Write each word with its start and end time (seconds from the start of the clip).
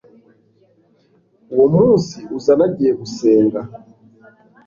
uwo 1.53 1.67
munsi 1.75 2.17
uza 2.37 2.53
nagiye 2.59 2.91
gusenga 3.01 3.59